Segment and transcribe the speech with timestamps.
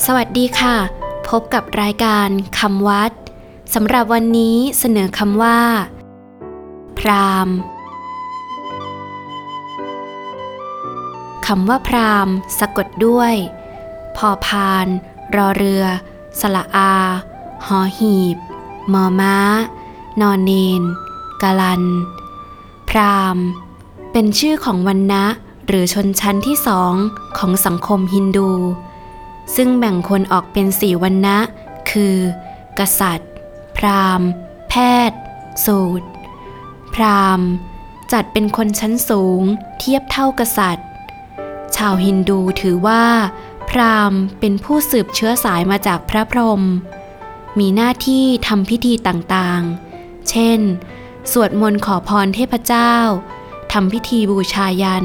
[0.00, 0.76] สวัสดีค่ะ
[1.28, 3.12] พบกับรายการคำวัด
[3.74, 5.60] สำหรับวันนี้เสนอคำว่า
[6.98, 7.56] พราหมณ์
[11.46, 13.34] คำว่าพราหมณ์สะกดด้วย
[14.16, 14.86] พอพาน
[15.36, 15.84] รอเรือ
[16.40, 16.92] สละอา
[17.66, 18.36] หอหีบ
[18.92, 19.36] มอม้า
[20.20, 20.82] นอนเนน
[21.42, 21.84] กาลัน
[22.88, 23.44] พราหมณ์
[24.12, 25.24] เป็นชื่อของวันนะ
[25.66, 26.94] หรือชนชั้นที่สอง
[27.38, 28.50] ของสังคมฮินดู
[29.56, 31.38] ซึ่งแบ่งคนออกเป็นสี่วันนะ
[31.90, 32.16] คือ
[32.78, 33.30] กษัตริย์
[33.76, 34.28] พราหมณ์
[34.68, 34.74] แพ
[35.10, 35.20] ทย์
[35.66, 36.06] สูตร
[36.94, 37.48] พราหมณ์
[38.12, 39.42] จัดเป็นคนชั้นสูง
[39.78, 40.86] เทียบเท่ากษัตริย์
[41.76, 43.04] ชาวฮินดูถือว่า
[43.70, 46.62] พราหมณ์เป็นผู้สืบเชื้อสายมาจากพระพรหม
[47.58, 50.60] มีหน้าที่ทำพิธีต่างๆ เช่น
[51.32, 52.94] สวดมนต์ขอพรเทพเจ้า
[53.72, 55.04] ทำพิธีบูชายัน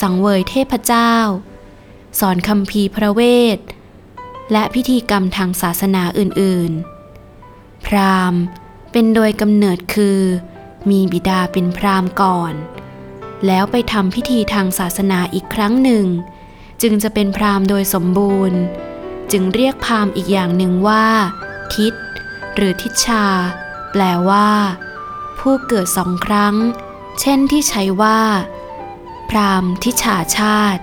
[0.00, 1.12] สังเวยเทพเจ้า
[2.20, 3.20] สอนคำพีพระเว
[3.56, 3.58] ท
[4.52, 8.40] และพิธีกรรมทางศาสนาอื่นๆ พราหมณ์
[8.92, 10.20] เป็นโดยกำเนิดคือ
[10.90, 12.54] มีบิดาเป็นพราหมณ์ก่อน
[13.46, 16.06] แล้วไปทำพิธีทางศาสนาอีกครั้งหนึ่ง
[16.82, 18.60] จึงจะเป็นพราหมณ์โดยสมบูรณ์
[19.32, 21.06] จึงเรียกพราหมณ์อีกอย่างหนึ่งว่า
[21.74, 21.94] ทิศ
[22.54, 23.24] หรือทิชชา
[23.92, 24.50] แปลว่า
[25.38, 26.54] ผู้เกิดสองครั้ง
[27.20, 28.20] เช่นที่ใช้ว่า
[29.30, 30.82] พราหมณ์ทิชาชาติ